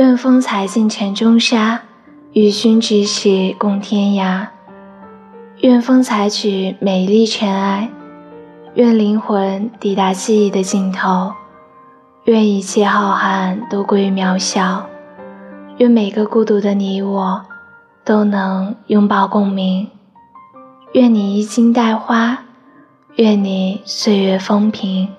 [0.00, 1.82] 愿风采尽尘中沙，
[2.32, 4.46] 与君咫尺共天涯。
[5.58, 7.90] 愿风采取美丽尘埃，
[8.76, 11.34] 愿灵魂抵达记忆的尽头，
[12.24, 14.86] 愿一切浩瀚都归于渺小，
[15.76, 17.42] 愿每个孤独的你我
[18.02, 19.86] 都能拥抱共鸣。
[20.94, 22.38] 愿你衣襟带花，
[23.16, 25.10] 愿你岁月风平。